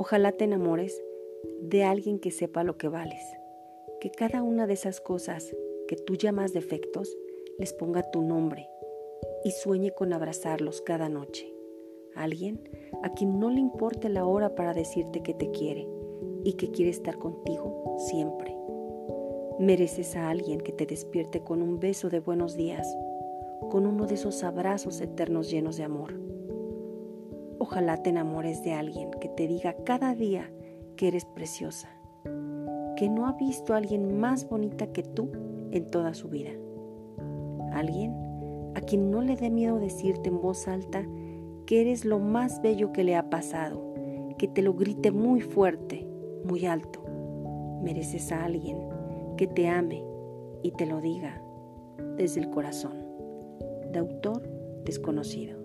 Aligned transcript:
Ojalá 0.00 0.30
te 0.30 0.44
enamores 0.44 1.02
de 1.60 1.82
alguien 1.82 2.20
que 2.20 2.30
sepa 2.30 2.62
lo 2.62 2.78
que 2.78 2.86
vales, 2.86 3.20
que 4.00 4.12
cada 4.12 4.44
una 4.44 4.68
de 4.68 4.74
esas 4.74 5.00
cosas 5.00 5.52
que 5.88 5.96
tú 5.96 6.14
llamas 6.14 6.52
defectos 6.52 7.18
les 7.58 7.72
ponga 7.72 8.08
tu 8.12 8.22
nombre 8.22 8.68
y 9.44 9.50
sueñe 9.50 9.90
con 9.90 10.12
abrazarlos 10.12 10.82
cada 10.82 11.08
noche. 11.08 11.52
Alguien 12.14 12.60
a 13.02 13.12
quien 13.12 13.40
no 13.40 13.50
le 13.50 13.58
importe 13.58 14.08
la 14.08 14.24
hora 14.24 14.54
para 14.54 14.72
decirte 14.72 15.24
que 15.24 15.34
te 15.34 15.50
quiere 15.50 15.88
y 16.44 16.52
que 16.52 16.70
quiere 16.70 16.92
estar 16.92 17.18
contigo 17.18 17.96
siempre. 17.98 18.56
Mereces 19.58 20.14
a 20.14 20.30
alguien 20.30 20.60
que 20.60 20.70
te 20.70 20.86
despierte 20.86 21.42
con 21.42 21.60
un 21.60 21.80
beso 21.80 22.08
de 22.08 22.20
buenos 22.20 22.56
días, 22.56 22.86
con 23.68 23.84
uno 23.84 24.06
de 24.06 24.14
esos 24.14 24.44
abrazos 24.44 25.00
eternos 25.00 25.50
llenos 25.50 25.76
de 25.76 25.82
amor. 25.82 26.37
Ojalá 27.60 28.02
te 28.02 28.10
enamores 28.10 28.62
de 28.62 28.72
alguien 28.72 29.10
que 29.20 29.28
te 29.28 29.48
diga 29.48 29.74
cada 29.84 30.14
día 30.14 30.50
que 30.96 31.08
eres 31.08 31.24
preciosa, 31.24 31.88
que 32.96 33.08
no 33.08 33.26
ha 33.26 33.32
visto 33.32 33.74
a 33.74 33.78
alguien 33.78 34.18
más 34.18 34.48
bonita 34.48 34.92
que 34.92 35.02
tú 35.02 35.30
en 35.72 35.90
toda 35.90 36.14
su 36.14 36.28
vida. 36.28 36.50
Alguien 37.72 38.14
a 38.74 38.80
quien 38.80 39.10
no 39.10 39.22
le 39.22 39.36
dé 39.36 39.50
miedo 39.50 39.78
decirte 39.78 40.28
en 40.28 40.40
voz 40.40 40.68
alta 40.68 41.04
que 41.66 41.80
eres 41.80 42.04
lo 42.04 42.20
más 42.20 42.62
bello 42.62 42.92
que 42.92 43.04
le 43.04 43.16
ha 43.16 43.28
pasado, 43.28 43.92
que 44.38 44.46
te 44.46 44.62
lo 44.62 44.74
grite 44.74 45.10
muy 45.10 45.40
fuerte, 45.40 46.06
muy 46.44 46.64
alto. 46.64 47.02
Mereces 47.82 48.30
a 48.30 48.44
alguien 48.44 48.78
que 49.36 49.46
te 49.46 49.68
ame 49.68 50.04
y 50.62 50.70
te 50.72 50.86
lo 50.86 51.00
diga 51.00 51.42
desde 52.16 52.40
el 52.40 52.50
corazón. 52.50 53.04
De 53.92 53.98
autor 53.98 54.42
desconocido. 54.84 55.58